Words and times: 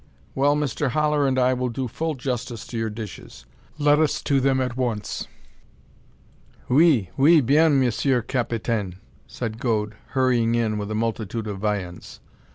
"Well, 0.33 0.55
Mr 0.55 0.89
Haller 0.89 1.27
and 1.27 1.37
I 1.37 1.53
will 1.53 1.69
do 1.69 1.87
full 1.87 2.15
justice 2.15 2.65
to 2.65 2.75
your 2.75 2.89
dishes. 2.89 3.45
Let 3.77 3.99
us 3.99 4.19
to 4.23 4.39
them 4.39 4.59
at 4.59 4.75
once!" 4.75 5.27
"Oui, 6.71 7.11
oui! 7.19 7.39
bien, 7.39 7.79
Monsieur 7.79 8.23
Capitaine," 8.23 8.95
said 9.27 9.59
Gode, 9.59 9.93
hurrying 10.15 10.55
in 10.55 10.79
with 10.79 10.89
a 10.89 10.95
multitude 10.95 11.45
of 11.45 11.59
viands. 11.59 12.19